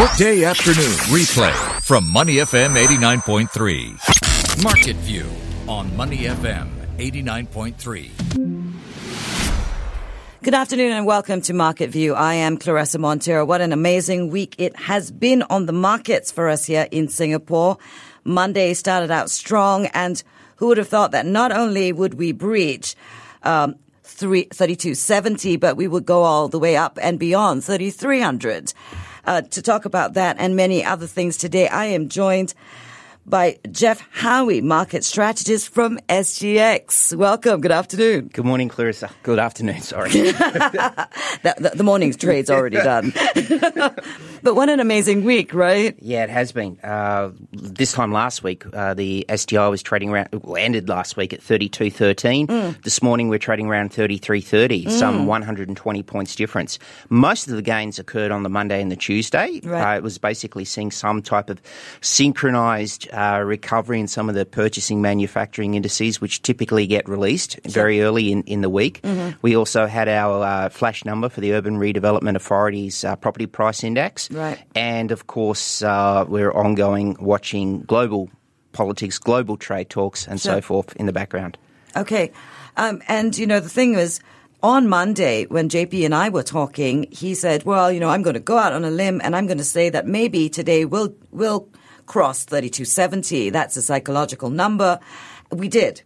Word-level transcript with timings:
Workday 0.00 0.44
afternoon 0.44 0.96
replay 1.12 1.52
from 1.82 2.10
Money 2.10 2.36
FM 2.36 2.74
89.3. 2.74 4.64
Market 4.64 4.96
View 4.96 5.26
on 5.68 5.94
Money 5.94 6.20
FM 6.20 6.70
89.3. 6.96 8.72
Good 10.42 10.54
afternoon 10.54 10.92
and 10.92 11.04
welcome 11.04 11.42
to 11.42 11.52
Market 11.52 11.90
View. 11.90 12.14
I 12.14 12.32
am 12.32 12.56
Claressa 12.56 12.96
Monteiro. 12.98 13.46
What 13.46 13.60
an 13.60 13.74
amazing 13.74 14.30
week 14.30 14.54
it 14.56 14.74
has 14.74 15.10
been 15.10 15.42
on 15.50 15.66
the 15.66 15.74
markets 15.74 16.32
for 16.32 16.48
us 16.48 16.64
here 16.64 16.88
in 16.90 17.08
Singapore. 17.08 17.76
Monday 18.24 18.72
started 18.72 19.10
out 19.10 19.28
strong 19.28 19.84
and 19.88 20.22
who 20.56 20.68
would 20.68 20.78
have 20.78 20.88
thought 20.88 21.10
that 21.10 21.26
not 21.26 21.52
only 21.52 21.92
would 21.92 22.14
we 22.14 22.32
breach 22.32 22.96
um, 23.42 23.74
3270, 24.04 25.56
but 25.56 25.76
we 25.76 25.86
would 25.86 26.06
go 26.06 26.22
all 26.22 26.48
the 26.48 26.58
way 26.58 26.74
up 26.74 26.98
and 27.02 27.18
beyond 27.18 27.62
3300. 27.64 28.72
Uh, 29.24 29.42
to 29.42 29.62
talk 29.62 29.84
about 29.84 30.14
that 30.14 30.36
and 30.38 30.56
many 30.56 30.84
other 30.84 31.06
things 31.06 31.36
today, 31.36 31.68
I 31.68 31.86
am 31.86 32.08
joined 32.08 32.54
by 33.26 33.58
Geoff 33.70 34.02
Howie, 34.10 34.60
market 34.60 35.04
strategist 35.04 35.68
from 35.68 35.98
SGX. 36.08 37.14
Welcome. 37.14 37.60
Good 37.60 37.70
afternoon. 37.70 38.30
Good 38.32 38.44
morning, 38.44 38.68
Claressa. 38.68 39.10
Good 39.22 39.38
afternoon. 39.38 39.80
Sorry. 39.82 40.10
the, 40.10 41.54
the, 41.58 41.72
the, 41.76 41.84
morning's 41.84 42.16
trade's 42.16 42.50
already 42.50 42.76
done. 42.76 43.12
but 44.42 44.54
what 44.54 44.68
an 44.68 44.80
amazing 44.80 45.24
week, 45.24 45.54
right? 45.54 45.96
Yeah, 46.00 46.24
it 46.24 46.30
has 46.30 46.52
been. 46.52 46.78
Uh, 46.82 47.30
this 47.52 47.92
time 47.92 48.12
last 48.12 48.42
week, 48.42 48.64
uh, 48.72 48.94
the 48.94 49.26
STI 49.34 49.68
was 49.68 49.82
trading 49.82 50.10
around, 50.10 50.28
well, 50.32 50.56
ended 50.56 50.88
last 50.88 51.16
week 51.16 51.32
at 51.32 51.40
32.13. 51.40 52.46
Mm. 52.46 52.82
This 52.82 53.02
morning, 53.02 53.28
we're 53.28 53.38
trading 53.38 53.66
around 53.66 53.90
33.30, 53.90 54.86
mm. 54.86 54.90
some 54.90 55.26
120 55.26 56.02
points 56.02 56.34
difference. 56.34 56.78
Most 57.08 57.48
of 57.48 57.56
the 57.56 57.62
gains 57.62 57.98
occurred 57.98 58.30
on 58.30 58.42
the 58.42 58.48
Monday 58.48 58.80
and 58.80 58.90
the 58.90 58.96
Tuesday. 58.96 59.60
Right. 59.62 59.94
Uh, 59.94 59.96
it 59.98 60.02
was 60.02 60.18
basically 60.18 60.64
seeing 60.64 60.90
some 60.90 61.22
type 61.22 61.50
of 61.50 61.60
synchronized 62.00 63.09
uh, 63.12 63.42
recovery 63.44 64.00
in 64.00 64.08
some 64.08 64.28
of 64.28 64.34
the 64.34 64.44
purchasing 64.44 65.02
manufacturing 65.02 65.74
indices, 65.74 66.20
which 66.20 66.42
typically 66.42 66.86
get 66.86 67.08
released 67.08 67.58
sure. 67.64 67.72
very 67.72 68.02
early 68.02 68.32
in, 68.32 68.42
in 68.44 68.60
the 68.60 68.70
week. 68.70 69.00
Mm-hmm. 69.02 69.38
We 69.42 69.56
also 69.56 69.86
had 69.86 70.08
our 70.08 70.44
uh, 70.44 70.68
flash 70.68 71.04
number 71.04 71.28
for 71.28 71.40
the 71.40 71.52
Urban 71.52 71.78
Redevelopment 71.78 72.36
Authority's 72.36 73.04
uh, 73.04 73.16
property 73.16 73.46
price 73.46 73.84
index. 73.84 74.30
Right. 74.30 74.58
And 74.74 75.10
of 75.10 75.26
course, 75.26 75.82
uh, 75.82 76.24
we're 76.28 76.52
ongoing 76.52 77.16
watching 77.20 77.82
global 77.82 78.30
politics, 78.72 79.18
global 79.18 79.56
trade 79.56 79.90
talks, 79.90 80.26
and 80.26 80.40
sure. 80.40 80.54
so 80.54 80.60
forth 80.60 80.96
in 80.96 81.06
the 81.06 81.12
background. 81.12 81.58
Okay. 81.96 82.32
Um, 82.76 83.02
and, 83.08 83.36
you 83.36 83.46
know, 83.46 83.60
the 83.60 83.68
thing 83.68 83.94
is, 83.94 84.20
on 84.62 84.88
Monday, 84.88 85.46
when 85.46 85.68
JP 85.68 86.04
and 86.04 86.14
I 86.14 86.28
were 86.28 86.42
talking, 86.42 87.06
he 87.10 87.34
said, 87.34 87.64
"Well, 87.64 87.90
you 87.90 87.98
know, 87.98 88.10
I'm 88.10 88.22
going 88.22 88.34
to 88.34 88.40
go 88.40 88.58
out 88.58 88.72
on 88.72 88.84
a 88.84 88.90
limb 88.90 89.20
and 89.24 89.34
I'm 89.34 89.46
going 89.46 89.58
to 89.58 89.64
say 89.64 89.88
that 89.88 90.06
maybe 90.06 90.50
today 90.50 90.84
we'll 90.84 91.14
we'll 91.30 91.68
cross 92.10 92.44
3270. 92.44 93.50
That's 93.50 93.76
a 93.76 93.82
psychological 93.82 94.50
number. 94.50 94.98
We 95.52 95.68
did. 95.68 96.02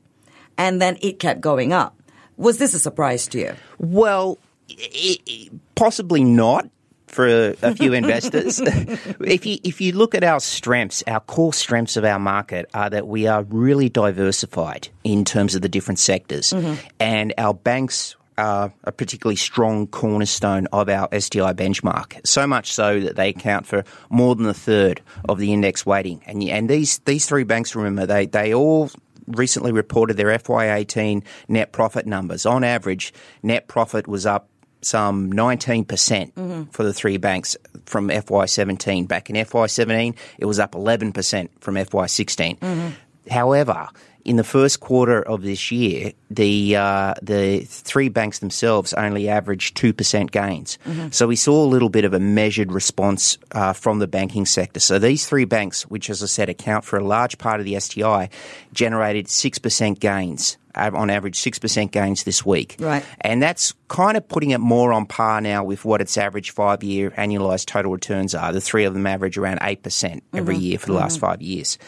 And 0.58 0.80
then 0.80 0.98
it 1.00 1.18
kept 1.18 1.40
going 1.40 1.72
up. 1.72 1.98
Was 2.36 2.58
this 2.58 2.74
a 2.74 2.78
surprise 2.78 3.26
to 3.28 3.38
you? 3.38 3.54
Well, 3.78 4.38
it, 4.68 5.22
it, 5.26 5.52
possibly 5.76 6.22
not 6.22 6.68
for 7.06 7.26
a, 7.26 7.56
a 7.62 7.74
few 7.74 7.94
investors. 8.02 8.60
if 8.64 9.46
you 9.46 9.56
if 9.64 9.80
you 9.80 9.92
look 9.92 10.14
at 10.14 10.22
our 10.22 10.40
strengths, 10.40 11.02
our 11.06 11.20
core 11.20 11.54
strengths 11.54 11.96
of 11.96 12.04
our 12.04 12.18
market 12.18 12.68
are 12.74 12.90
that 12.90 13.08
we 13.08 13.26
are 13.26 13.44
really 13.44 13.88
diversified 13.88 14.88
in 15.04 15.24
terms 15.24 15.54
of 15.54 15.62
the 15.62 15.70
different 15.70 15.98
sectors, 15.98 16.52
mm-hmm. 16.52 16.74
and 17.00 17.32
our 17.38 17.54
banks 17.54 18.14
are 18.36 18.72
a 18.84 18.92
particularly 18.92 19.36
strong 19.36 19.86
cornerstone 19.86 20.66
of 20.72 20.88
our 20.88 21.08
STI 21.12 21.52
benchmark. 21.52 22.26
So 22.26 22.46
much 22.46 22.72
so 22.72 23.00
that 23.00 23.16
they 23.16 23.30
account 23.30 23.66
for 23.66 23.84
more 24.10 24.34
than 24.34 24.46
a 24.46 24.54
third 24.54 25.00
of 25.28 25.38
the 25.38 25.52
index 25.52 25.86
weighting. 25.86 26.22
And 26.26 26.42
and 26.42 26.68
these 26.68 26.98
these 27.00 27.26
three 27.26 27.44
banks, 27.44 27.74
remember, 27.74 28.06
they 28.06 28.26
they 28.26 28.54
all 28.54 28.90
recently 29.26 29.72
reported 29.72 30.16
their 30.16 30.36
FY18 30.38 31.22
net 31.48 31.72
profit 31.72 32.06
numbers. 32.06 32.46
On 32.46 32.64
average, 32.64 33.12
net 33.42 33.68
profit 33.68 34.06
was 34.06 34.26
up 34.26 34.48
some 34.82 35.32
19% 35.32 35.86
mm 35.86 36.32
hmm 36.34 36.62
for 36.70 36.82
the 36.82 36.92
three 36.92 37.16
banks 37.16 37.56
from 37.86 38.08
FY17. 38.08 39.06
Back 39.06 39.30
in 39.30 39.36
FY17, 39.36 40.14
it 40.38 40.44
was 40.44 40.58
up 40.58 40.72
11% 40.72 41.48
from 41.60 41.74
FY16. 41.74 42.58
Mm-hmm. 42.58 42.88
However, 43.30 43.88
in 44.24 44.36
the 44.36 44.44
first 44.44 44.80
quarter 44.80 45.22
of 45.22 45.42
this 45.42 45.70
year, 45.70 46.12
the 46.30 46.76
uh, 46.76 47.14
the 47.22 47.60
three 47.60 48.08
banks 48.08 48.38
themselves 48.38 48.92
only 48.94 49.28
averaged 49.28 49.76
two 49.76 49.92
percent 49.92 50.30
gains. 50.30 50.78
Mm-hmm. 50.86 51.08
So 51.10 51.26
we 51.26 51.36
saw 51.36 51.62
a 51.62 51.68
little 51.68 51.90
bit 51.90 52.04
of 52.04 52.14
a 52.14 52.18
measured 52.18 52.72
response 52.72 53.38
uh, 53.52 53.74
from 53.74 53.98
the 53.98 54.06
banking 54.06 54.46
sector. 54.46 54.80
So 54.80 54.98
these 54.98 55.26
three 55.26 55.44
banks, 55.44 55.82
which 55.82 56.08
as 56.08 56.22
I 56.22 56.26
said 56.26 56.48
account 56.48 56.84
for 56.84 56.98
a 56.98 57.04
large 57.04 57.38
part 57.38 57.60
of 57.60 57.66
the 57.66 57.78
STI, 57.78 58.30
generated 58.72 59.28
six 59.28 59.58
percent 59.58 60.00
gains 60.00 60.56
on 60.76 61.10
average 61.10 61.40
6% 61.40 61.90
gains 61.90 62.24
this 62.24 62.44
week. 62.44 62.76
Right. 62.78 63.04
And 63.20 63.42
that's 63.42 63.74
kind 63.88 64.16
of 64.16 64.26
putting 64.26 64.50
it 64.50 64.58
more 64.58 64.92
on 64.92 65.06
par 65.06 65.40
now 65.40 65.62
with 65.64 65.84
what 65.84 66.00
its 66.00 66.18
average 66.18 66.50
five 66.50 66.82
year 66.82 67.10
annualized 67.12 67.66
total 67.66 67.92
returns 67.92 68.34
are. 68.34 68.52
The 68.52 68.60
three 68.60 68.84
of 68.84 68.94
them 68.94 69.06
average 69.06 69.38
around 69.38 69.60
8% 69.60 70.22
every 70.32 70.54
mm-hmm. 70.54 70.62
year 70.62 70.78
for 70.78 70.86
the 70.86 70.92
mm-hmm. 70.94 71.02
last 71.02 71.20
five 71.20 71.42
years. 71.42 71.78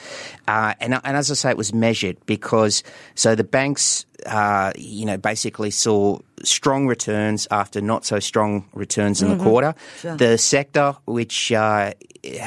Uh, 0.47 0.75
and, 0.81 0.95
and 0.95 1.17
as 1.17 1.31
I 1.31 1.35
say, 1.35 1.51
it 1.51 1.57
was 1.57 1.75
measured 1.75 2.25
because, 2.27 2.83
so 3.15 3.35
the 3.35 3.45
banks, 3.45 4.05
uh, 4.27 4.73
you 4.77 5.07
know, 5.07 5.17
basically 5.17 5.71
saw 5.71 6.19
strong 6.43 6.87
returns 6.87 7.49
after 7.51 7.81
not 7.81 8.05
so 8.05 8.21
strong 8.21 8.69
returns 8.75 9.23
in 9.23 9.29
mm-hmm. 9.29 9.39
the 9.39 9.45
quarter. 9.45 9.75
Sure. 10.01 10.17
The 10.17 10.37
sector, 10.37 10.97
which 11.07 11.51
uh, 11.53 11.93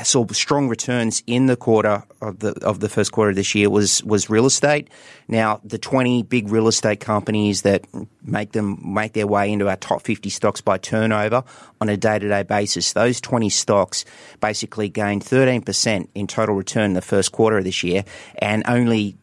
saw 0.03 0.27
strong 0.27 0.67
returns 0.67 1.23
in 1.25 1.47
the 1.47 1.55
quarter 1.55 2.03
of 2.21 2.39
the 2.39 2.51
of 2.63 2.81
the 2.81 2.89
first 2.89 3.11
quarter 3.11 3.31
of 3.31 3.35
this 3.35 3.55
year, 3.55 3.69
was 3.69 4.03
was 4.03 4.29
real 4.29 4.45
estate. 4.45 4.89
Now, 5.27 5.59
the 5.63 5.77
twenty 5.77 6.21
big 6.21 6.49
real 6.49 6.67
estate 6.67 6.99
companies 6.99 7.63
that 7.63 7.85
make 8.23 8.51
them 8.51 8.79
make 8.83 9.13
their 9.13 9.27
way 9.27 9.51
into 9.51 9.69
our 9.69 9.77
top 9.77 10.01
fifty 10.01 10.29
stocks 10.29 10.61
by 10.61 10.77
turnover 10.77 11.43
on 11.81 11.89
a 11.89 11.97
day 11.97 12.19
to 12.19 12.27
day 12.27 12.43
basis, 12.43 12.93
those 12.93 13.21
twenty 13.21 13.49
stocks 13.49 14.05
basically 14.39 14.89
gained 14.89 15.23
thirteen 15.23 15.61
percent 15.61 16.09
in 16.13 16.27
total 16.27 16.55
return 16.55 16.85
in 16.85 16.93
the 16.93 17.01
first 17.01 17.31
quarter 17.31 17.57
of 17.57 17.63
this 17.63 17.83
year, 17.83 18.03
and 18.37 18.63
only 18.67 19.15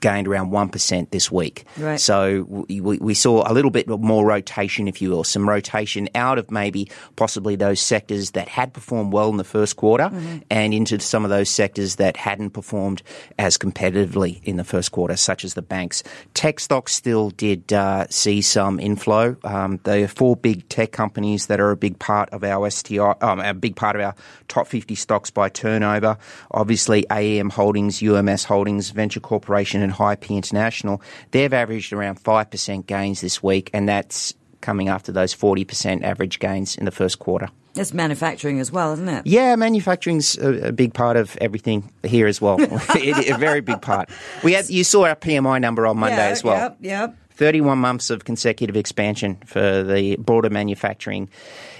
gained 0.00 0.26
around 0.26 0.50
1% 0.50 1.10
this 1.10 1.30
week. 1.30 1.64
Right. 1.76 2.00
So 2.00 2.46
we, 2.48 2.80
we, 2.80 3.14
saw 3.14 3.50
a 3.50 3.52
little 3.52 3.70
bit 3.70 3.88
more 3.88 4.24
rotation, 4.24 4.88
if 4.88 5.02
you 5.02 5.10
will, 5.10 5.24
some 5.24 5.48
rotation 5.48 6.08
out 6.14 6.38
of 6.38 6.50
maybe 6.50 6.90
possibly 7.16 7.56
those 7.56 7.80
sectors 7.80 8.30
that 8.32 8.48
had 8.48 8.72
performed 8.72 9.12
well 9.12 9.28
in 9.28 9.36
the 9.36 9.44
first 9.44 9.76
quarter 9.76 10.04
mm-hmm. 10.04 10.38
and 10.50 10.72
into 10.72 10.98
some 11.00 11.24
of 11.24 11.30
those 11.30 11.50
sectors 11.50 11.96
that 11.96 12.16
hadn't 12.16 12.50
performed 12.50 13.02
as 13.38 13.58
competitively 13.58 14.42
in 14.44 14.56
the 14.56 14.64
first 14.64 14.92
quarter, 14.92 15.16
such 15.16 15.44
as 15.44 15.54
the 15.54 15.62
banks. 15.62 16.02
Tech 16.34 16.60
stocks 16.60 16.94
still 16.94 17.30
did 17.30 17.72
uh, 17.72 18.06
see 18.08 18.40
some 18.40 18.80
inflow. 18.80 19.36
Um, 19.44 19.80
there 19.84 20.04
are 20.04 20.08
four 20.08 20.36
big 20.36 20.68
tech 20.68 20.92
companies 20.92 21.46
that 21.46 21.60
are 21.60 21.70
a 21.70 21.76
big 21.76 21.98
part 21.98 22.30
of 22.30 22.42
our 22.44 22.70
STI, 22.70 23.14
um, 23.20 23.40
a 23.40 23.54
big 23.54 23.76
part 23.76 23.96
of 23.96 24.02
our 24.02 24.14
top 24.48 24.66
50 24.66 24.94
stocks 24.94 25.30
by 25.30 25.48
turnover. 25.48 26.16
Obviously, 26.50 27.04
AEM 27.10 27.50
Holdings, 27.50 28.02
UMS 28.02 28.44
Holdings, 28.44 28.90
Venture 28.90 29.20
Corporation, 29.20 29.82
and 29.82 29.89
and 29.90 29.96
Hi-P 29.96 30.36
International, 30.36 31.02
they've 31.32 31.52
averaged 31.52 31.92
around 31.92 32.22
5% 32.22 32.86
gains 32.86 33.20
this 33.20 33.42
week, 33.42 33.70
and 33.74 33.88
that's 33.88 34.34
coming 34.60 34.88
after 34.88 35.10
those 35.10 35.34
40% 35.34 36.02
average 36.02 36.38
gains 36.38 36.76
in 36.76 36.84
the 36.84 36.90
first 36.90 37.18
quarter. 37.18 37.48
It's 37.76 37.94
manufacturing 37.94 38.58
as 38.60 38.72
well, 38.72 38.92
isn't 38.94 39.08
it? 39.08 39.26
Yeah, 39.26 39.54
manufacturing's 39.56 40.36
a, 40.38 40.68
a 40.68 40.72
big 40.72 40.92
part 40.92 41.16
of 41.16 41.36
everything 41.40 41.90
here 42.02 42.26
as 42.26 42.40
well. 42.40 42.60
a 42.94 43.36
very 43.38 43.60
big 43.60 43.80
part. 43.80 44.10
We 44.42 44.52
had 44.52 44.68
you 44.68 44.82
saw 44.82 45.06
our 45.06 45.14
PMI 45.14 45.60
number 45.60 45.86
on 45.86 45.98
Monday 45.98 46.16
yeah, 46.16 46.32
as 46.32 46.42
well. 46.42 46.56
Yep, 46.56 46.76
yep. 46.80 47.16
31 47.30 47.78
months 47.78 48.10
of 48.10 48.24
consecutive 48.24 48.76
expansion 48.76 49.38
for 49.46 49.82
the 49.82 50.16
broader 50.16 50.50
manufacturing 50.50 51.30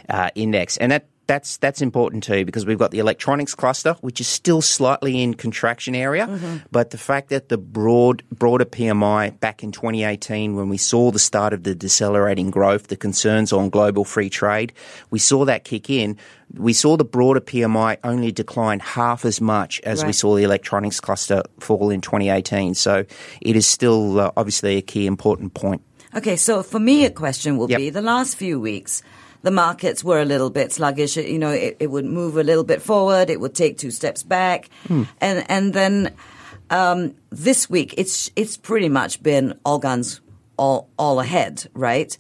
uh, 0.09 0.31
index, 0.35 0.77
and 0.77 0.93
that 0.93 1.07
that's 1.31 1.59
that's 1.59 1.81
important 1.81 2.25
too 2.25 2.45
because 2.45 2.67
we've 2.67 2.79
got 2.79 2.91
the 2.91 2.99
electronics 2.99 3.55
cluster, 3.55 3.95
which 4.01 4.21
is 4.21 4.27
still 4.27 4.61
slightly 4.61 5.23
in 5.23 5.35
contraction 5.35 5.95
area, 5.95 6.27
mm-hmm. 6.27 6.57
but 6.73 6.91
the 6.91 6.99
fact 6.99 7.29
that 7.29 7.49
the 7.49 7.57
broad 7.57 8.25
broader 8.31 8.65
PMI 8.65 9.39
back 9.39 9.63
in 9.63 9.71
2018, 9.71 10.57
when 10.57 10.69
we 10.69 10.77
saw 10.77 11.13
the 11.13 11.21
start 11.21 11.53
of 11.53 11.63
the 11.63 11.73
decelerating 11.73 12.51
growth, 12.51 12.89
the 12.89 12.97
concerns 12.97 13.53
on 13.53 13.71
global 13.71 14.05
free 14.05 14.29
trade, 14.29 14.73
we 15.11 15.21
saw 15.21 15.45
that 15.45 15.63
kick 15.63 15.89
in. 15.89 16.19
We 16.55 16.73
saw 16.73 16.97
the 16.97 17.05
broader 17.05 17.41
PMI 17.41 17.99
only 18.03 18.33
decline 18.33 18.81
half 18.81 19.25
as 19.25 19.41
much 19.41 19.81
as 19.83 20.01
right. 20.01 20.09
we 20.09 20.13
saw 20.13 20.35
the 20.35 20.43
electronics 20.43 20.99
cluster 20.99 21.45
fall 21.61 21.91
in 21.91 22.01
2018. 22.01 22.75
So 22.75 23.05
it 23.41 23.55
is 23.55 23.69
still 23.69 24.19
uh, 24.19 24.33
obviously 24.37 24.79
a 24.79 24.83
key 24.83 25.07
important 25.07 25.55
point. 25.55 25.81
Okay, 26.13 26.35
so 26.35 26.65
for 26.65 26.81
me, 26.81 27.05
a 27.05 27.11
question 27.11 27.57
will 27.57 27.71
yep. 27.71 27.79
be 27.79 27.91
the 27.91 28.03
last 28.03 28.37
few 28.37 28.59
weeks 28.59 29.05
the 29.43 29.51
markets 29.51 30.05
were 30.05 30.21
a 30.21 30.25
little 30.25 30.51
bit 30.51 30.73
sluggish. 30.73 31.17
You 31.17 31.39
know, 31.39 31.51
it, 31.51 31.77
it 31.81 31.91
would 31.91 32.05
move 32.05 32.37
a 32.37 32.43
little 32.43 32.65
bit 32.65 32.83
forward, 32.83 33.31
it 33.31 33.41
would 33.41 33.55
take 33.55 33.79
two 33.79 33.91
steps 33.91 34.23
back, 34.23 34.69
mm. 34.89 35.07
and 35.21 35.45
and 35.49 35.73
then 35.73 36.15
um, 36.71 37.15
this 37.31 37.69
week 37.69 37.95
it's 37.97 38.31
it's 38.37 38.57
pretty 38.57 38.89
much 38.89 39.23
been 39.23 39.59
all 39.65 39.79
guns 39.79 40.21
all 40.57 40.89
all 40.99 41.21
ahead, 41.21 41.69
right? 41.75 42.17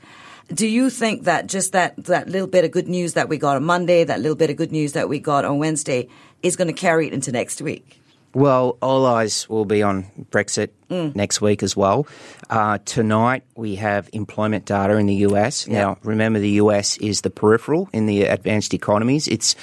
do 0.53 0.67
you 0.67 0.91
think 0.91 1.25
that 1.25 1.47
just 1.47 1.73
that, 1.73 1.97
that 2.05 2.29
little 2.29 2.49
bit 2.49 2.65
of 2.65 2.71
good 2.71 2.89
news 2.89 3.15
that 3.15 3.29
we 3.29 3.39
got 3.39 3.57
on 3.57 3.65
Monday, 3.65 4.05
that 4.05 4.21
little 4.21 4.37
bit 4.37 4.51
of 4.51 4.57
good 4.57 4.73
news 4.73 4.93
that 4.93 5.09
we 5.09 5.19
got 5.19 5.45
on 5.45 5.59
Wednesday, 5.59 6.09
is 6.43 6.57
going 6.57 6.69
to 6.69 6.75
carry 6.75 7.07
it 7.07 7.13
into 7.13 7.31
next 7.31 7.63
week? 7.63 8.00
Well, 8.33 8.79
all 8.81 9.07
eyes 9.07 9.49
will 9.49 9.65
be 9.65 9.83
on 9.83 10.07
Brexit 10.31 10.69
mm. 10.89 11.15
next 11.17 11.41
week 11.41 11.63
as 11.63 11.77
well. 11.77 12.07
Uh, 12.49 12.79
tonight 12.85 13.43
we 13.57 13.77
have 13.77 14.09
employment 14.13 14.67
data 14.67 14.97
in 14.97 15.07
the 15.07 15.17
US. 15.27 15.67
Yeah. 15.67 15.81
Now, 15.81 15.99
remember 16.05 16.39
the 16.39 16.51
US 16.51 16.97
is 16.99 17.23
the 17.23 17.31
peripheral 17.31 17.89
in 17.93 18.07
the 18.07 18.25
advanced 18.25 18.73
economies. 18.73 19.27
It's 19.27 19.57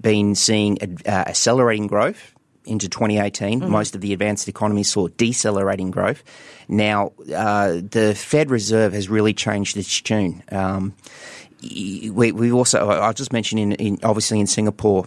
been 0.00 0.34
seeing 0.34 0.78
uh, 0.82 1.10
accelerating 1.10 1.86
growth 1.86 2.32
into 2.64 2.88
2018. 2.88 3.60
Mm-hmm. 3.60 3.70
Most 3.70 3.94
of 3.94 4.00
the 4.00 4.12
advanced 4.12 4.48
economies 4.48 4.90
saw 4.90 5.08
decelerating 5.08 5.90
growth. 5.90 6.22
Now, 6.66 7.12
uh, 7.34 7.80
the 7.90 8.14
Fed 8.16 8.50
Reserve 8.50 8.94
has 8.94 9.10
really 9.10 9.34
changed 9.34 9.76
its 9.76 10.00
tune. 10.00 10.42
Um, 10.50 10.94
we, 11.62 12.32
we 12.32 12.52
also, 12.52 12.88
I'll 12.88 13.12
just 13.12 13.32
mention 13.32 13.58
in, 13.58 13.72
in 13.72 13.98
obviously 14.02 14.40
in 14.40 14.46
Singapore, 14.46 15.06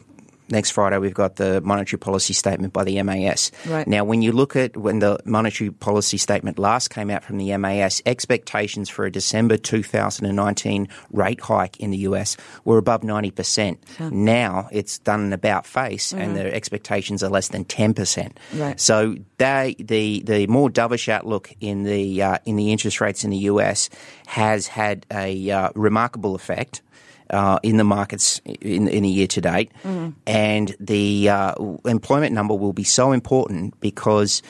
next 0.49 0.71
Friday 0.71 0.97
we've 0.97 1.13
got 1.13 1.35
the 1.35 1.61
monetary 1.61 1.99
policy 1.99 2.33
statement 2.33 2.73
by 2.73 2.83
the 2.83 3.01
MAS. 3.03 3.51
Right. 3.65 3.87
Now, 3.87 4.03
when 4.03 4.21
you 4.21 4.31
look 4.31 4.55
at 4.55 4.77
when 4.77 4.99
the 4.99 5.19
monetary 5.25 5.71
policy 5.71 6.17
statement 6.17 6.59
last 6.59 6.89
came 6.89 7.09
out 7.09 7.23
from 7.23 7.37
the 7.37 7.55
MAS, 7.57 8.01
expectations 8.05 8.89
for 8.89 9.05
a 9.05 9.11
December 9.11 9.57
2019 9.57 10.87
rate 11.11 11.41
hike 11.41 11.79
in 11.79 11.91
the 11.91 11.97
US 11.99 12.37
were 12.65 12.77
above 12.77 13.01
90%. 13.01 13.77
Sure. 13.97 14.11
Now 14.11 14.69
it's 14.71 14.99
done 14.99 15.21
an 15.21 15.33
about 15.33 15.65
face 15.65 16.11
mm-hmm. 16.11 16.21
and 16.21 16.35
the 16.35 16.53
expectations 16.53 17.23
are 17.23 17.29
less 17.29 17.49
than 17.49 17.65
10%. 17.65 18.31
Right. 18.55 18.79
So 18.79 19.15
they, 19.37 19.75
the, 19.79 20.21
the 20.21 20.47
more 20.47 20.69
dovish 20.69 21.09
outlook 21.09 21.53
in 21.59 21.83
the, 21.83 22.21
uh, 22.21 22.37
in 22.45 22.55
the 22.55 22.71
interest 22.71 23.01
rates 23.01 23.23
in 23.23 23.31
the 23.31 23.37
US 23.37 23.89
has 24.25 24.67
had 24.67 25.05
a 25.11 25.51
uh, 25.51 25.69
remarkable 25.75 26.35
effect 26.35 26.81
uh, 27.29 27.59
in 27.63 27.77
the 27.77 27.83
markets 27.83 28.41
in, 28.45 28.87
in 28.87 29.03
the 29.03 29.09
year 29.09 29.27
to 29.27 29.41
date. 29.41 29.71
Mm. 29.83 30.13
And 30.25 30.75
the 30.79 31.29
uh, 31.29 31.53
employment 31.85 32.33
number 32.33 32.53
will 32.53 32.73
be 32.73 32.83
so 32.83 33.11
important 33.11 33.79
because 33.79 34.41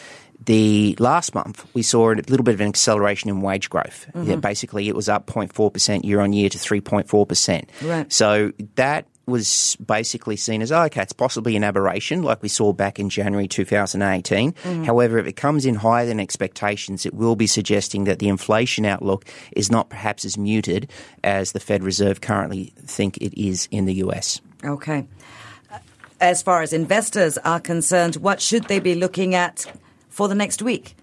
the 0.45 0.95
last 1.00 1.35
month 1.35 1.65
we 1.74 1.83
saw 1.83 2.12
a 2.12 2.15
little 2.15 2.44
bit 2.44 2.56
of 2.56 2.62
an 2.62 2.69
acceleration 2.69 3.29
in 3.29 3.41
wage 3.41 3.69
growth. 3.69 4.07
Mm-hmm. 4.13 4.29
Yeah, 4.29 4.35
basically, 4.38 4.88
it 4.88 4.95
was 4.95 5.09
up 5.09 5.27
0.4% 5.27 6.06
year 6.06 6.21
on 6.21 6.33
year 6.33 6.50
to 6.50 6.57
3.4%. 6.57 7.65
Right. 7.81 8.12
So 8.12 8.53
that 8.75 9.07
was 9.27 9.75
basically 9.85 10.38
seen 10.38 10.62
as, 10.62 10.71
oh, 10.71 10.83
okay, 10.83 11.01
it's 11.01 11.13
possibly 11.13 11.56
an 11.56 11.63
aberration 11.63 12.24
like 12.24 12.41
we 12.41 12.50
saw 12.50 12.71
back 12.71 12.97
in 12.97 13.09
January 13.09 13.47
2018. 13.47 14.53
Mm-hmm. 14.53 14.83
However, 14.85 15.18
if 15.19 15.27
it 15.27 15.35
comes 15.35 15.65
in 15.65 15.75
higher 15.75 16.06
than 16.06 16.19
expectations, 16.19 17.06
it 17.06 17.13
will 17.13 17.35
be 17.35 17.45
suggesting 17.45 18.06
that 18.06 18.19
the 18.19 18.29
inflation 18.29 18.85
outlook 18.85 19.25
is 19.51 19.69
not 19.69 19.89
perhaps 19.89 20.24
as 20.24 20.38
muted 20.38 20.89
as 21.24 21.51
the 21.51 21.59
Fed 21.59 21.83
Reserve 21.83 22.21
currently 22.21 22.74
think 22.77 23.18
it 23.18 23.39
is 23.39 23.68
in 23.69 23.85
the 23.85 23.95
US. 23.95 24.39
Okay. 24.63 25.06
As 26.19 26.41
far 26.41 26.62
as 26.62 26.74
investors 26.74 27.38
are 27.39 27.59
concerned, 27.59 28.15
what 28.15 28.41
should 28.41 28.63
they 28.63 28.79
be 28.79 28.95
looking 28.95 29.35
at 29.35 29.65
for 30.09 30.27
the 30.27 30.35
next 30.35 30.62
week? 30.62 30.95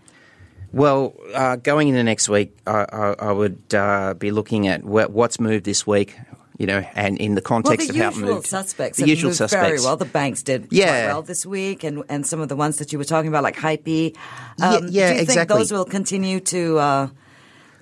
Well, 0.73 1.15
uh, 1.33 1.55
going 1.57 1.87
into 1.87 2.03
next 2.03 2.29
week, 2.29 2.57
I, 2.67 2.85
I, 2.93 3.15
I 3.29 3.33
would 3.33 3.63
uh, 3.73 4.15
be 4.15 4.33
looking 4.33 4.67
at 4.67 4.83
what's 4.83 5.39
moved 5.39 5.65
this 5.65 5.87
week, 5.87 6.17
you 6.59 6.67
know, 6.67 6.85
and 6.95 7.19
in 7.19 7.35
the 7.35 7.41
context 7.41 7.89
well, 7.89 7.99
the 7.99 8.07
of 8.07 8.15
how 8.15 8.21
it 8.21 8.25
moved. 8.25 8.47
Suspects 8.47 8.99
the 8.99 9.09
usual 9.09 9.33
suspects 9.33 9.67
very 9.67 9.81
well. 9.81 9.97
The 9.97 10.05
banks 10.05 10.43
did 10.43 10.69
yeah. 10.71 11.09
well 11.09 11.23
this 11.23 11.45
week, 11.45 11.83
and 11.85 12.05
and 12.09 12.27
some 12.27 12.41
of 12.41 12.49
the 12.49 12.57
ones 12.57 12.77
that 12.77 12.93
you 12.93 12.99
were 12.99 13.05
talking 13.05 13.29
about, 13.29 13.43
like 13.43 13.57
Hi-P. 13.57 14.15
Um, 14.17 14.17
yeah, 14.59 14.71
yeah, 14.73 14.79
do 14.81 15.15
you 15.15 15.21
exactly. 15.23 15.35
think 15.35 15.49
those 15.49 15.73
will 15.73 15.85
continue 15.85 16.41
to 16.41 16.79
uh, 16.79 17.09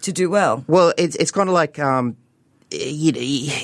to 0.03 0.13
do 0.13 0.31
well? 0.31 0.65
Well, 0.67 0.95
it's 0.97 1.17
it's 1.17 1.31
kind 1.31 1.49
of 1.49 1.55
like 1.55 1.79
um, 1.79 2.17
it, 2.71 3.17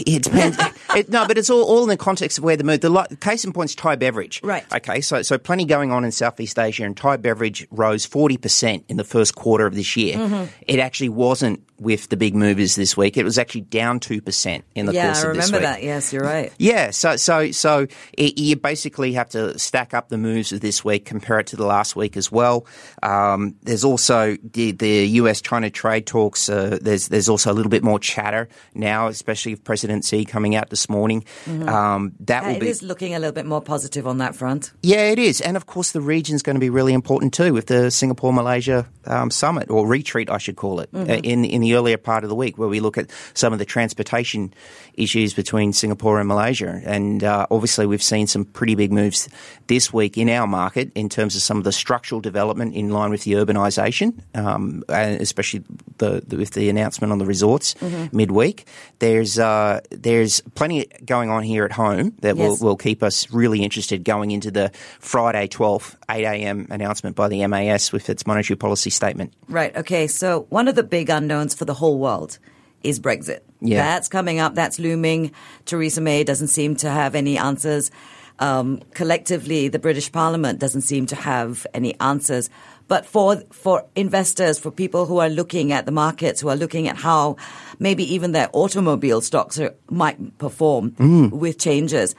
it 0.07 0.23
depends. 0.23 0.59
it, 0.95 1.09
no, 1.09 1.27
but 1.27 1.39
it's 1.39 1.51
all, 1.51 1.63
all 1.63 1.83
in 1.83 1.89
the 1.89 1.97
context 1.97 2.39
of 2.39 2.45
where 2.45 2.57
the 2.57 2.65
move. 2.65 2.81
The 2.81 3.17
case 3.21 3.45
in 3.45 3.53
point 3.53 3.71
is 3.71 3.77
Thai 3.77 3.97
beverage. 3.97 4.43
Right. 4.43 4.65
Okay. 4.75 5.01
So 5.01 5.23
so 5.23 5.39
plenty 5.39 5.65
going 5.65 5.91
on 5.91 6.05
in 6.05 6.13
Southeast 6.13 6.59
Asia, 6.59 6.85
and 6.85 6.97
Thai 6.97 7.17
beverage 7.17 7.67
rose 7.71 8.05
forty 8.05 8.37
percent 8.37 8.85
in 8.89 8.97
the 8.97 9.05
first 9.05 9.35
quarter 9.35 9.67
of 9.67 9.75
this 9.75 9.97
year. 9.97 10.17
Mm-hmm. 10.17 10.53
It 10.67 10.79
actually 10.81 11.09
wasn't 11.09 11.65
with 11.81 12.09
the 12.09 12.17
big 12.17 12.35
movers 12.35 12.75
this 12.75 12.97
week. 12.97 13.17
It 13.17 13.25
was 13.25 13.39
actually 13.39 13.63
down 13.63 14.01
two 14.01 14.21
percent 14.21 14.65
in 14.75 14.87
the 14.87 14.93
yeah, 14.93 15.07
course 15.07 15.25
of 15.25 15.35
this 15.35 15.53
week. 15.53 15.61
Yeah, 15.63 15.69
I 15.69 15.71
remember 15.71 15.81
that. 15.81 15.83
Yes, 15.83 16.13
you're 16.13 16.25
right. 16.25 16.53
Yeah, 16.59 16.91
so 16.91 17.17
so 17.17 17.51
so 17.53 17.87
it, 18.13 18.39
you 18.39 18.57
basically 18.57 19.13
have 19.13 19.29
to 19.31 19.59
stack 19.59 19.95
up 19.95 20.09
the 20.09 20.19
moves 20.19 20.53
of 20.53 20.61
this 20.61 20.85
week, 20.85 21.05
compare 21.05 21.39
it 21.41 21.49
to 21.49 21.57
the 21.57 21.67
last 21.67 21.97
week 21.97 22.17
as 22.17 22.31
well. 22.33 22.67
Um, 23.03 23.57
there's 23.63 23.85
also 23.85 24.37
the, 24.53 24.73
the 24.73 25.07
U.S. 25.07 25.41
China 25.41 25.71
trade 25.71 26.07
talks. 26.07 26.49
Uh, 26.49 26.79
there's 26.81 27.09
there's 27.09 27.29
also 27.29 27.53
a 27.53 27.55
little 27.55 27.71
bit 27.71 27.83
more 27.83 27.99
chatter 27.99 28.49
now, 28.75 29.09
especially 29.09 29.55
with 29.55 29.65
President 29.65 30.05
Xi 30.05 30.25
coming 30.25 30.55
out 30.55 30.71
this 30.71 30.89
morning. 30.89 31.25
Mm-hmm. 31.45 31.69
Um, 31.69 32.13
that 32.21 32.43
yeah, 32.43 32.49
will 32.49 32.57
it 32.57 32.61
be 32.61 32.69
is 32.69 32.83
looking 32.83 33.15
a 33.15 33.19
little 33.19 33.33
bit 33.33 33.47
more 33.47 33.61
positive 33.61 34.07
on 34.07 34.19
that 34.19 34.35
front. 34.35 34.73
Yeah, 34.83 35.11
it 35.11 35.19
is, 35.19 35.41
and 35.41 35.57
of 35.57 35.67
course 35.67 35.93
the 35.93 36.01
region 36.01 36.35
is 36.35 36.43
going 36.43 36.57
to 36.57 36.61
be 36.61 36.71
really 36.71 36.93
important 36.93 37.35
too 37.35 37.53
with 37.53 37.67
the 37.67 37.91
Singapore 37.91 38.33
Malaysia 38.33 38.87
um, 39.07 39.31
summit 39.31 39.71
or 39.71 39.87
retreat, 39.87 40.31
I 40.31 40.39
should 40.39 40.57
call 40.57 40.81
it, 40.81 40.93
mm-hmm. 40.93 41.11
uh, 41.11 41.15
in 41.15 41.45
in 41.45 41.61
the 41.61 41.68
earlier 41.75 41.97
part 41.97 42.25
of 42.25 42.31
the 42.31 42.37
week 42.37 42.59
where 42.59 42.69
we 42.69 42.81
look 42.81 42.99
at 42.99 43.11
some 43.35 43.53
of 43.53 43.59
the 43.59 43.65
transportation 43.65 44.53
issues 44.95 45.35
between 45.35 45.73
Singapore 45.73 46.19
and 46.19 46.29
Malaysia. 46.29 46.83
And 46.85 47.23
uh, 47.23 47.47
obviously, 47.51 47.87
we've 47.87 48.03
seen 48.03 48.27
some 48.27 48.45
pretty 48.45 48.75
big 48.75 48.93
moves 48.93 49.29
this 49.69 49.93
week 49.93 50.19
in 50.19 50.29
our 50.29 50.47
market 50.47 50.91
in 50.95 51.09
terms 51.09 51.37
of 51.37 51.43
some 51.43 51.59
of 51.59 51.65
the 51.65 51.73
structural 51.73 52.21
development 52.21 52.75
in 52.75 52.91
line 52.91 53.11
with 53.11 53.25
the 53.25 53.33
urbanisation, 53.33 54.21
um, 54.35 54.85
especially 54.89 55.63
the, 55.99 56.23
the, 56.27 56.37
with 56.37 56.53
the 56.53 56.69
announcement 56.69 57.13
on 57.13 57.19
the 57.19 57.27
resorts 57.27 57.75
mm-hmm. 57.75 58.17
midweek. 58.17 58.67
There's 58.99 59.39
uh, 59.39 59.81
there's 59.91 60.41
plenty 60.55 60.87
going 61.05 61.31
on 61.31 61.43
here 61.43 61.65
at 61.65 61.73
home 61.73 62.15
that 62.21 62.37
yes. 62.37 62.61
will, 62.61 62.71
will 62.71 62.77
keep 62.77 63.03
us 63.03 63.31
really 63.31 63.63
interested 63.63 64.05
going 64.05 64.31
into 64.31 64.51
the 64.51 64.71
Friday 64.99 65.47
12th 65.47 65.97
8 66.11 66.25
a.m. 66.25 66.67
announcement 66.71 67.17
by 67.17 67.29
the 67.29 67.47
MAS 67.47 67.93
with 67.93 68.09
its 68.09 68.27
monetary 68.27 68.57
policy 68.57 68.91
statement. 68.91 69.33
Right. 69.49 69.77
Okay. 69.77 70.07
So 70.07 70.47
one 70.49 70.67
of 70.69 70.75
the 70.75 70.83
big 70.83 71.11
unknowns 71.11 71.55
for 71.59 71.65
the 71.65 71.75
whole 71.75 71.99
world 71.99 72.39
is 72.83 73.01
Brexit. 73.01 73.41
Yeah. 73.61 73.83
That's 73.83 74.09
coming 74.09 74.39
up. 74.39 74.55
That's 74.55 74.79
looming. 74.79 75.33
Theresa 75.65 76.01
May 76.01 76.25
doesn't 76.25 76.49
seem 76.49 76.77
to 76.77 76.91
have 76.91 77.15
any 77.15 77.37
answers. 77.37 77.91
Um, 78.39 78.81
collectively, 78.95 79.67
the 79.69 79.81
British 79.81 80.13
Parliament 80.13 80.61
doesn't 80.61 80.83
seem 80.83 81.07
to 81.07 81.17
have 81.17 81.67
any 81.75 81.99
answers. 82.01 82.51
But 82.87 83.05
for 83.05 83.43
for 83.51 83.85
investors, 83.97 84.59
for 84.59 84.71
people 84.71 85.07
who 85.07 85.19
are 85.19 85.29
looking 85.29 85.73
at 85.73 85.85
the 85.85 85.93
markets, 85.93 86.41
who 86.41 86.49
are 86.49 86.57
looking 86.57 86.89
at 86.89 86.97
how 86.97 87.37
maybe 87.79 88.15
even 88.15 88.33
their 88.33 88.49
automobile 88.53 89.21
stocks 89.21 89.59
are, 89.59 89.75
might 89.91 90.39
perform 90.39 90.93
mm. 90.93 91.31
with 91.31 91.59
changes, 91.59 92.15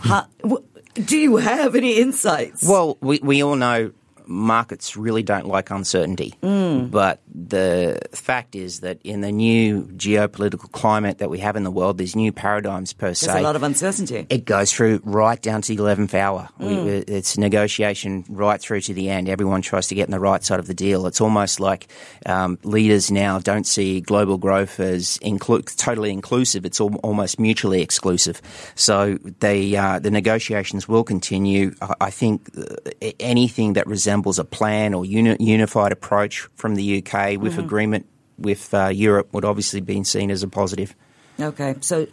how, 0.00 0.26
do 0.94 1.16
you 1.16 1.36
have 1.36 1.74
any 1.74 1.98
insights? 1.98 2.68
Well, 2.68 2.96
we, 3.00 3.18
we 3.22 3.42
all 3.42 3.56
know 3.56 3.92
markets 4.26 4.96
really 4.96 5.22
don't 5.22 5.46
like 5.46 5.70
uncertainty. 5.70 6.34
Mm. 6.42 6.90
But 6.90 7.20
the 7.32 8.00
fact 8.12 8.54
is 8.54 8.80
that 8.80 9.00
in 9.02 9.20
the 9.20 9.32
new 9.32 9.84
geopolitical 9.96 10.70
climate 10.72 11.18
that 11.18 11.30
we 11.30 11.38
have 11.38 11.56
in 11.56 11.64
the 11.64 11.70
world, 11.70 11.98
these 11.98 12.16
new 12.16 12.32
paradigms 12.32 12.92
per 12.92 13.08
There's 13.08 13.20
se. 13.20 13.26
There's 13.26 13.40
a 13.40 13.42
lot 13.42 13.56
of 13.56 13.62
uncertainty. 13.62 14.26
It 14.30 14.44
goes 14.44 14.72
through 14.72 15.00
right 15.04 15.40
down 15.40 15.62
to 15.62 15.76
the 15.76 15.82
11th 15.82 16.14
hour. 16.14 16.48
Mm. 16.60 16.84
We, 16.84 16.90
it's 17.14 17.36
negotiation 17.36 18.24
right 18.28 18.60
through 18.60 18.80
to 18.82 18.94
the 18.94 19.10
end. 19.10 19.28
Everyone 19.28 19.62
tries 19.62 19.88
to 19.88 19.94
get 19.94 20.06
in 20.06 20.12
the 20.12 20.20
right 20.20 20.42
side 20.42 20.58
of 20.58 20.66
the 20.66 20.74
deal. 20.74 21.06
It's 21.06 21.20
almost 21.20 21.60
like 21.60 21.88
um, 22.26 22.58
leaders 22.62 23.10
now 23.10 23.38
don't 23.38 23.66
see 23.66 24.00
global 24.00 24.38
growth 24.38 24.80
as 24.80 25.18
inclu- 25.18 25.76
totally 25.76 26.10
inclusive. 26.10 26.64
It's 26.64 26.80
al- 26.80 26.96
almost 26.96 27.38
mutually 27.38 27.82
exclusive. 27.82 28.40
So 28.74 29.18
they, 29.40 29.76
uh, 29.76 29.98
the 29.98 30.10
negotiations 30.10 30.88
will 30.88 31.04
continue. 31.04 31.74
I, 31.82 31.94
I 32.02 32.10
think 32.10 32.48
uh, 32.56 33.10
anything 33.20 33.74
that 33.74 33.86
resembles 33.86 34.13
resembles 34.14 34.38
a 34.38 34.44
plan 34.44 34.94
or 34.94 35.04
uni- 35.04 35.36
unified 35.40 35.90
approach 35.90 36.48
from 36.54 36.76
the 36.76 36.98
UK 36.98 37.36
with 37.40 37.52
mm-hmm. 37.52 37.60
agreement 37.60 38.06
with 38.38 38.72
uh, 38.72 38.88
Europe 38.88 39.32
would 39.32 39.44
obviously 39.44 39.80
be 39.80 40.04
seen 40.04 40.30
as 40.30 40.42
a 40.42 40.48
positive. 40.48 40.94
Okay, 41.40 41.74
so 41.80 42.06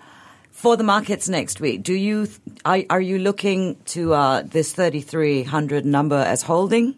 for 0.50 0.78
the 0.78 0.84
markets 0.84 1.30
next 1.30 1.62
week, 1.62 1.84
do 1.84 1.94
you 1.94 2.28
are, 2.66 2.82
are 2.90 3.02
you 3.02 3.20
looking 3.20 3.78
to 3.86 4.14
uh, 4.14 4.42
this 4.42 4.74
thirty 4.74 5.02
three 5.02 5.44
hundred 5.44 5.86
number 5.86 6.16
as 6.16 6.42
holding? 6.42 6.96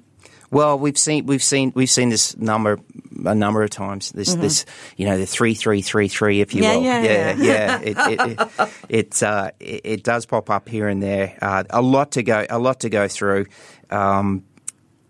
Well, 0.51 0.77
we've 0.77 0.97
seen 0.97 1.25
we've 1.25 1.43
seen 1.43 1.73
we've 1.75 1.89
seen 1.89 2.09
this 2.09 2.37
number 2.37 2.79
a 3.25 3.35
number 3.35 3.63
of 3.63 3.71
times. 3.71 4.11
This 4.11 4.29
mm-hmm. 4.29 4.41
this 4.41 4.65
you 4.95 5.05
know 5.05 5.17
the 5.17 5.25
three 5.25 5.53
three 5.53 5.81
three 5.81 6.07
three, 6.07 6.41
if 6.41 6.53
you 6.53 6.63
yeah, 6.63 6.75
will. 6.75 6.83
Yeah, 6.83 7.01
yeah, 7.01 7.35
yeah. 7.35 7.43
yeah. 7.43 7.79
It 7.83 7.97
it, 7.97 8.39
it, 8.39 8.69
it, 8.89 9.23
uh, 9.23 9.51
it, 9.59 9.81
it 9.83 10.03
does 10.03 10.25
pop 10.25 10.49
up 10.49 10.69
here 10.69 10.87
and 10.87 11.01
there. 11.01 11.37
Uh, 11.41 11.63
a 11.69 11.81
lot 11.81 12.11
to 12.13 12.23
go 12.23 12.45
a 12.49 12.59
lot 12.59 12.81
to 12.81 12.89
go 12.89 13.07
through. 13.07 13.47
Um, 13.89 14.43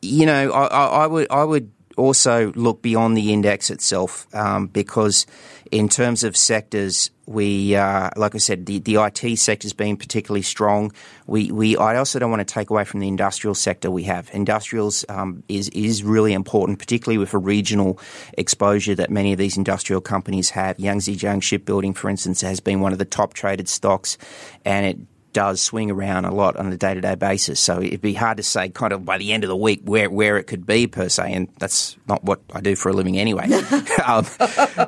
you 0.04 0.26
know, 0.26 0.52
I, 0.52 0.66
I, 0.66 1.08
would 1.08 1.28
I 1.32 1.44
would 1.44 1.72
also 1.98 2.52
look 2.54 2.82
beyond 2.82 3.18
the 3.18 3.32
index 3.34 3.70
itself 3.70 4.28
um, 4.34 4.68
because, 4.68 5.26
in 5.72 5.90
terms 5.90 6.24
of 6.24 6.38
sectors, 6.38 7.10
we, 7.26 7.76
uh, 7.76 8.10
like 8.16 8.36
I 8.36 8.38
said, 8.38 8.66
the, 8.66 8.80
the 8.80 8.96
IT 8.96 9.38
sector 9.38 9.66
has 9.66 9.74
been 9.74 9.96
particularly 9.98 10.42
strong. 10.42 10.92
We, 11.26 11.52
we, 11.52 11.78
I 11.78 11.98
also 11.98 12.20
don't 12.20 12.30
want 12.30 12.46
to 12.46 12.54
take 12.54 12.70
away 12.70 12.84
from 12.84 13.00
the 13.00 13.08
industrial 13.08 13.56
sector 13.56 13.90
we 13.90 14.04
have. 14.04 14.30
Industrials 14.34 15.06
um, 15.10 15.44
is 15.48 15.70
is 15.70 16.04
really 16.04 16.34
important, 16.34 16.80
particularly 16.80 17.18
with 17.18 17.34
a 17.34 17.38
regional 17.38 18.00
exposure 18.38 18.96
that 18.96 19.10
many 19.10 19.32
of 19.32 19.40
these 19.40 19.58
industrial 19.58 20.02
companies 20.02 20.50
have. 20.52 20.78
Yangzijiang 20.78 21.42
Shipbuilding, 21.42 21.94
for 21.94 22.10
instance, 22.10 22.42
has 22.42 22.60
been 22.60 22.82
one 22.82 22.92
of 22.92 23.00
the 23.00 23.06
top 23.06 23.34
traded 23.34 23.70
stocks, 23.70 24.18
and 24.66 24.86
it 24.86 24.98
does 25.34 25.60
swing 25.62 25.92
around 25.92 26.26
a 26.26 26.34
lot 26.34 26.56
on 26.56 26.72
a 26.72 26.78
day 26.78 26.94
to 26.94 27.02
day 27.02 27.16
basis. 27.16 27.60
So 27.60 27.82
it'd 27.82 28.02
be 28.02 28.14
hard 28.14 28.38
to 28.38 28.44
say 28.44 28.70
kind 28.70 28.94
of 28.94 29.04
by 29.04 29.18
the 29.18 29.34
end 29.34 29.44
of 29.44 29.50
the 29.50 29.58
week 29.58 29.82
where, 29.84 30.10
where 30.10 30.38
it 30.38 30.46
could 30.46 30.66
be 30.66 30.88
per 30.88 31.10
se, 31.10 31.34
and 31.34 31.48
that's 31.60 31.98
not 32.08 32.24
what 32.24 32.42
I 32.54 32.62
do 32.62 32.76
for 32.76 32.90
a 32.90 32.94
living 32.94 33.18
anyway. 33.18 33.46
um, 34.06 34.26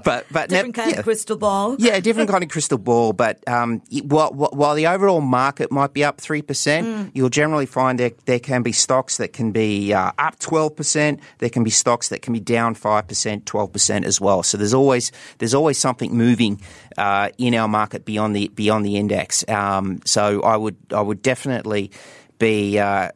but 0.03 0.25
but 0.31 0.49
different 0.49 0.77
ne- 0.77 0.83
kind 0.83 0.91
yeah. 0.91 0.99
of 0.99 1.03
crystal 1.03 1.37
ball. 1.37 1.75
Yeah, 1.79 1.99
different 1.99 2.29
kind 2.29 2.43
of 2.43 2.49
crystal 2.49 2.77
ball. 2.77 3.13
But 3.13 3.45
um, 3.49 3.81
while, 4.03 4.31
while 4.31 4.75
the 4.75 4.87
overall 4.87 5.21
market 5.21 5.71
might 5.71 5.93
be 5.93 6.03
up 6.03 6.21
three 6.21 6.41
percent, 6.41 6.87
mm. 6.87 7.11
you'll 7.13 7.29
generally 7.29 7.65
find 7.65 7.99
there 7.99 8.11
there 8.25 8.39
can 8.39 8.63
be 8.63 8.71
stocks 8.71 9.17
that 9.17 9.33
can 9.33 9.51
be 9.51 9.93
uh, 9.93 10.11
up 10.17 10.39
twelve 10.39 10.75
percent. 10.75 11.19
There 11.39 11.49
can 11.49 11.63
be 11.63 11.71
stocks 11.71 12.09
that 12.09 12.21
can 12.21 12.33
be 12.33 12.39
down 12.39 12.75
five 12.75 13.07
percent, 13.07 13.45
twelve 13.45 13.73
percent 13.73 14.05
as 14.05 14.21
well. 14.21 14.43
So 14.43 14.57
there's 14.57 14.73
always 14.73 15.11
there's 15.39 15.53
always 15.53 15.77
something 15.77 16.15
moving 16.15 16.61
uh, 16.97 17.29
in 17.37 17.55
our 17.55 17.67
market 17.67 18.05
beyond 18.05 18.35
the 18.35 18.49
beyond 18.49 18.85
the 18.85 18.97
index. 18.97 19.47
Um, 19.49 19.99
so 20.05 20.34
I 20.43 20.57
would 20.57 20.77
I 20.91 21.01
would 21.01 21.21
definitely 21.21 21.91
be 22.39 22.79
uh, 22.79 23.09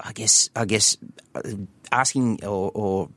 I 0.00 0.12
guess 0.12 0.50
I 0.54 0.64
guess 0.64 0.96
uh, 1.34 1.42
asking 1.90 2.44
or, 2.44 2.70
or 2.74 3.08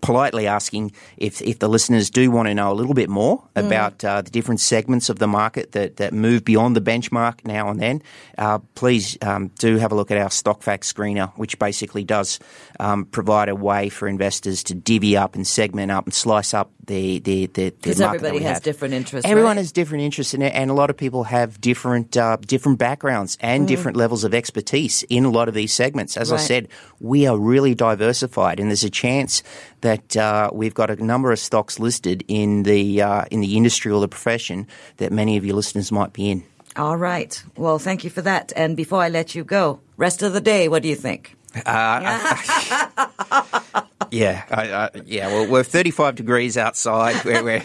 politely 0.00 0.46
asking 0.46 0.92
if, 1.16 1.42
if 1.42 1.58
the 1.58 1.68
listeners 1.68 2.10
do 2.10 2.30
want 2.30 2.48
to 2.48 2.54
know 2.54 2.70
a 2.70 2.74
little 2.74 2.94
bit 2.94 3.08
more 3.08 3.42
mm. 3.54 3.66
about 3.66 4.04
uh, 4.04 4.22
the 4.22 4.30
different 4.30 4.60
segments 4.60 5.08
of 5.08 5.18
the 5.18 5.26
market 5.26 5.72
that, 5.72 5.96
that 5.96 6.12
move 6.12 6.44
beyond 6.44 6.76
the 6.76 6.80
benchmark 6.80 7.44
now 7.44 7.70
and 7.70 7.80
then, 7.80 8.02
uh, 8.38 8.58
please 8.74 9.18
um, 9.22 9.48
do 9.58 9.78
have 9.78 9.92
a 9.92 9.94
look 9.94 10.10
at 10.10 10.18
our 10.18 10.28
StockFacts 10.28 10.92
screener, 10.92 11.32
which 11.36 11.58
basically 11.58 12.04
does 12.04 12.38
um, 12.78 13.04
provide 13.06 13.48
a 13.48 13.54
way 13.54 13.88
for 13.88 14.08
investors 14.08 14.62
to 14.64 14.74
divvy 14.74 15.16
up 15.16 15.34
and 15.34 15.46
segment 15.46 15.90
up 15.90 16.04
and 16.04 16.14
slice 16.14 16.54
up 16.54 16.70
the 16.86 17.18
the 17.20 17.46
the, 17.46 17.70
because 17.70 18.00
everybody 18.00 18.38
has 18.38 18.54
have. 18.54 18.62
different 18.62 18.94
interests. 18.94 19.28
Everyone 19.28 19.50
right? 19.50 19.58
has 19.58 19.72
different 19.72 20.04
interests 20.04 20.34
in 20.34 20.42
it, 20.42 20.54
and 20.54 20.70
a 20.70 20.74
lot 20.74 20.90
of 20.90 20.96
people 20.96 21.24
have 21.24 21.60
different 21.60 22.16
uh, 22.16 22.36
different 22.40 22.78
backgrounds 22.78 23.36
and 23.40 23.64
mm. 23.64 23.68
different 23.68 23.96
levels 23.96 24.24
of 24.24 24.34
expertise 24.34 25.02
in 25.04 25.24
a 25.24 25.30
lot 25.30 25.48
of 25.48 25.54
these 25.54 25.72
segments. 25.72 26.16
As 26.16 26.30
right. 26.30 26.40
I 26.40 26.42
said, 26.42 26.68
we 27.00 27.26
are 27.26 27.36
really 27.36 27.74
diversified, 27.74 28.60
and 28.60 28.70
there's 28.70 28.84
a 28.84 28.90
chance 28.90 29.42
that 29.86 30.16
uh, 30.16 30.50
we've 30.52 30.74
got 30.74 30.90
a 30.90 30.96
number 30.96 31.30
of 31.30 31.38
stocks 31.38 31.78
listed 31.78 32.24
in 32.26 32.64
the 32.64 33.00
uh, 33.00 33.24
in 33.30 33.40
the 33.40 33.56
industry 33.56 33.92
or 33.92 34.00
the 34.00 34.08
profession 34.08 34.66
that 34.96 35.12
many 35.12 35.36
of 35.36 35.44
your 35.44 35.54
listeners 35.54 35.92
might 35.92 36.12
be 36.12 36.28
in. 36.28 36.42
All 36.74 36.96
right. 36.96 37.40
Well, 37.56 37.78
thank 37.78 38.02
you 38.02 38.10
for 38.10 38.20
that. 38.22 38.52
And 38.56 38.76
before 38.76 39.00
I 39.00 39.08
let 39.08 39.36
you 39.36 39.44
go, 39.44 39.78
rest 39.96 40.22
of 40.22 40.32
the 40.32 40.40
day, 40.40 40.68
what 40.68 40.82
do 40.82 40.88
you 40.88 40.96
think? 40.96 41.36
Uh, 41.64 42.00
yeah, 44.10 44.42
I, 44.50 44.72
I, 44.72 44.90
yeah. 45.04 45.28
Well, 45.28 45.46
we're 45.48 45.62
35 45.62 46.16
degrees 46.16 46.58
outside. 46.58 47.24
We're, 47.24 47.44
we're, 47.44 47.62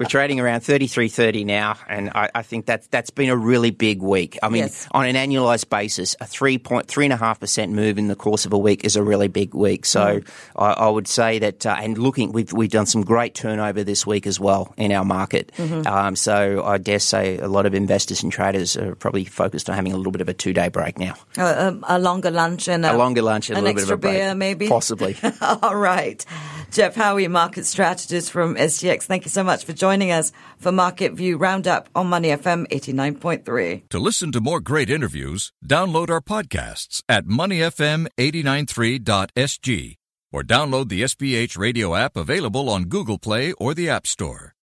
we're 0.00 0.06
trading 0.06 0.40
around 0.40 0.62
33.30 0.62 1.44
now, 1.44 1.76
and 1.86 2.08
I, 2.14 2.30
I, 2.34 2.40
think 2.42 2.64
that's 2.64 2.86
that's 2.86 3.10
been 3.10 3.28
a 3.28 3.36
really 3.36 3.70
big 3.70 4.00
week. 4.00 4.38
I 4.42 4.48
mean, 4.48 4.62
yes. 4.62 4.88
on 4.92 5.04
an 5.04 5.14
annualized 5.14 5.68
basis, 5.68 6.16
a 6.22 6.26
three 6.26 6.56
point 6.56 6.88
three 6.88 7.04
and 7.04 7.12
a 7.12 7.18
half 7.18 7.38
percent 7.38 7.72
move 7.72 7.98
in 7.98 8.08
the 8.08 8.16
course 8.16 8.46
of 8.46 8.54
a 8.54 8.58
week 8.58 8.82
is 8.82 8.96
a 8.96 9.02
really 9.02 9.28
big 9.28 9.54
week. 9.54 9.84
So 9.84 10.20
mm. 10.20 10.28
I, 10.56 10.72
I, 10.72 10.88
would 10.88 11.06
say 11.06 11.38
that, 11.40 11.66
uh, 11.66 11.76
and 11.78 11.98
looking, 11.98 12.32
we've 12.32 12.50
we've 12.50 12.70
done 12.70 12.86
some 12.86 13.02
great 13.02 13.34
turnover 13.34 13.84
this 13.84 14.06
week 14.06 14.26
as 14.26 14.40
well 14.40 14.72
in 14.78 14.90
our 14.90 15.04
market. 15.04 15.52
Mm-hmm. 15.58 15.86
Um, 15.86 16.16
so 16.16 16.64
I 16.64 16.78
dare 16.78 16.98
say 16.98 17.36
a 17.36 17.48
lot 17.48 17.66
of 17.66 17.74
investors 17.74 18.22
and 18.22 18.32
traders 18.32 18.78
are 18.78 18.94
probably 18.94 19.26
focused 19.26 19.68
on 19.68 19.76
having 19.76 19.92
a 19.92 19.98
little 19.98 20.12
bit 20.12 20.22
of 20.22 20.30
a 20.30 20.34
two 20.34 20.54
day 20.54 20.70
break 20.70 20.98
now. 20.98 21.14
Uh, 21.36 21.54
um, 21.58 21.84
a 21.86 21.98
longer 21.98 22.30
lunch 22.30 22.68
and 22.68 22.86
a, 22.86 22.94
a 22.94 22.96
longer 22.96 23.20
lunch 23.20 23.50
and 23.50 23.58
a 23.58 23.60
little 23.60 23.74
bit 23.74 23.84
of 23.84 23.90
a 23.90 23.96
break, 23.98 24.14
beer, 24.14 24.34
maybe 24.34 24.66
possibly. 24.66 25.14
All 25.42 25.76
right. 25.76 26.24
Geoff 26.70 26.94
Howie, 26.94 27.26
market 27.26 27.66
strategist 27.66 28.30
from 28.30 28.54
SGX. 28.54 29.02
Thank 29.02 29.24
you 29.24 29.30
so 29.30 29.42
much 29.42 29.64
for 29.64 29.72
joining 29.72 30.12
us 30.12 30.30
for 30.56 30.70
Market 30.70 31.14
View 31.14 31.36
Roundup 31.36 31.88
on 31.96 32.06
Money 32.06 32.28
FM 32.28 32.68
89.3. 32.68 33.88
To 33.88 33.98
listen 33.98 34.30
to 34.32 34.40
more 34.40 34.60
great 34.60 34.88
interviews, 34.88 35.52
download 35.66 36.10
our 36.10 36.20
podcasts 36.20 37.02
at 37.08 37.26
moneyfm893.sg 37.26 39.96
or 40.32 40.44
download 40.44 40.88
the 40.88 41.02
SPH 41.02 41.58
radio 41.58 41.96
app 41.96 42.16
available 42.16 42.70
on 42.70 42.84
Google 42.84 43.18
Play 43.18 43.50
or 43.54 43.74
the 43.74 43.90
App 43.90 44.06
Store. 44.06 44.54